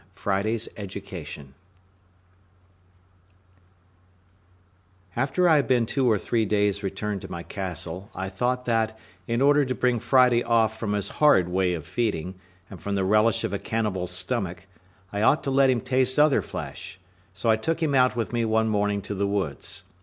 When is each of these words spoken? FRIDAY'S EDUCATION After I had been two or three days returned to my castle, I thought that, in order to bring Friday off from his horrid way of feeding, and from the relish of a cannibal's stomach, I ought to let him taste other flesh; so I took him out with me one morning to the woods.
FRIDAY'S 0.15 0.67
EDUCATION 0.77 1.53
After 5.15 5.47
I 5.47 5.57
had 5.57 5.67
been 5.67 5.85
two 5.85 6.09
or 6.09 6.17
three 6.17 6.43
days 6.43 6.81
returned 6.81 7.21
to 7.21 7.29
my 7.29 7.43
castle, 7.43 8.09
I 8.15 8.27
thought 8.27 8.65
that, 8.65 8.97
in 9.27 9.43
order 9.43 9.63
to 9.63 9.75
bring 9.75 9.99
Friday 9.99 10.41
off 10.43 10.79
from 10.79 10.93
his 10.93 11.09
horrid 11.21 11.49
way 11.49 11.75
of 11.75 11.85
feeding, 11.85 12.33
and 12.67 12.81
from 12.81 12.95
the 12.95 13.05
relish 13.05 13.43
of 13.43 13.53
a 13.53 13.59
cannibal's 13.59 14.09
stomach, 14.09 14.65
I 15.13 15.21
ought 15.21 15.43
to 15.43 15.51
let 15.51 15.69
him 15.69 15.81
taste 15.81 16.17
other 16.17 16.41
flesh; 16.41 16.99
so 17.35 17.51
I 17.51 17.55
took 17.55 17.83
him 17.83 17.93
out 17.93 18.15
with 18.15 18.33
me 18.33 18.43
one 18.43 18.69
morning 18.69 19.03
to 19.03 19.13
the 19.13 19.27
woods. 19.27 19.83